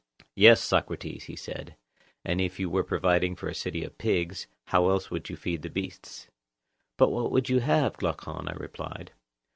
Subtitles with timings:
[0.35, 1.75] Yes, Socrates, he said,
[2.25, 5.61] and if you were providing for a city of pigs, how else would you feed
[5.61, 6.25] the beasts?
[6.97, 8.47] But what would you have, Glaucon?
[8.47, 9.11] I replied.